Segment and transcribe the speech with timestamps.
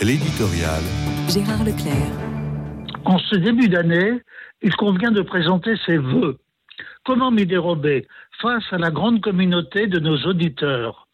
[0.00, 0.82] L'éditorial.
[1.28, 2.10] Gérard Leclerc.
[3.04, 4.20] En ce début d'année,
[4.60, 6.38] il convient de présenter ses vœux.
[7.04, 8.06] Comment m'y dérober
[8.42, 11.06] face à la grande communauté de nos auditeurs?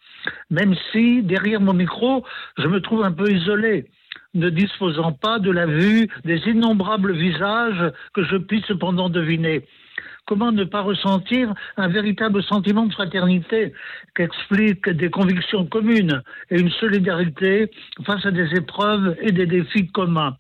[0.49, 2.25] Même si, derrière mon micro,
[2.57, 3.91] je me trouve un peu isolé,
[4.35, 9.67] ne disposant pas de la vue des innombrables visages que je puisse cependant deviner.
[10.31, 13.73] Comment ne pas ressentir un véritable sentiment de fraternité
[14.15, 17.69] qu'expliquent des convictions communes et une solidarité
[18.07, 20.37] face à des épreuves et des défis communs?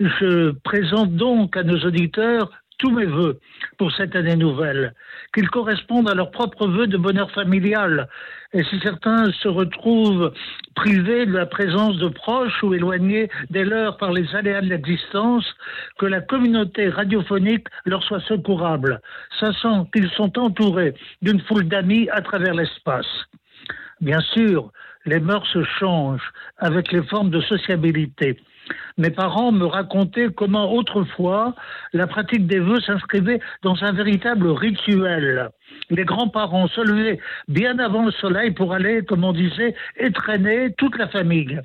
[0.00, 3.38] Je présente donc à nos auditeurs tous mes voeux
[3.78, 4.94] pour cette année nouvelle,
[5.34, 8.08] qu'ils correspondent à leurs propres voeux de bonheur familial.
[8.52, 10.32] Et si certains se retrouvent
[10.74, 15.44] privés de la présence de proches ou éloignés des leurs par les aléas de l'existence,
[15.98, 19.00] que la communauté radiophonique leur soit secourable,
[19.40, 23.06] sachant qu'ils sont entourés d'une foule d'amis à travers l'espace.
[24.00, 24.70] Bien sûr,
[25.06, 28.38] les mœurs changent avec les formes de sociabilité.
[28.96, 31.54] Mes parents me racontaient comment autrefois
[31.92, 35.50] la pratique des vœux s'inscrivait dans un véritable rituel.
[35.90, 40.96] Les grands-parents se levaient bien avant le soleil pour aller, comme on disait, étreiner toute
[40.96, 41.60] la famille.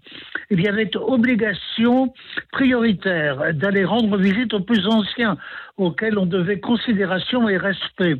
[0.49, 2.13] Il y avait obligation
[2.51, 5.37] prioritaire d'aller rendre visite aux plus anciens,
[5.77, 8.17] auxquels on devait considération et respect.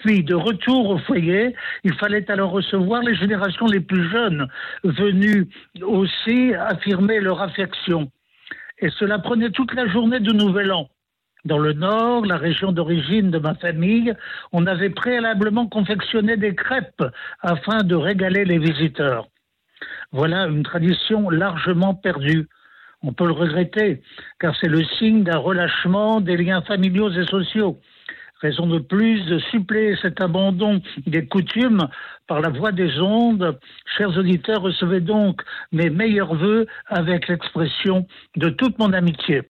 [0.00, 4.46] Puis, de retour au foyer, il fallait alors recevoir les générations les plus jeunes,
[4.84, 5.48] venues
[5.82, 8.10] aussi affirmer leur affection.
[8.78, 10.88] Et cela prenait toute la journée de Nouvel An.
[11.44, 14.12] Dans le nord, la région d'origine de ma famille,
[14.52, 17.04] on avait préalablement confectionné des crêpes
[17.40, 19.28] afin de régaler les visiteurs.
[20.12, 22.48] Voilà une tradition largement perdue.
[23.02, 24.02] On peut le regretter,
[24.40, 27.78] car c'est le signe d'un relâchement des liens familiaux et sociaux.
[28.40, 31.88] Raison de plus de suppléer cet abandon des coutumes
[32.26, 33.58] par la voie des ondes.
[33.96, 35.40] Chers auditeurs, recevez donc
[35.72, 39.42] mes meilleurs voeux avec l'expression de toute mon amitié.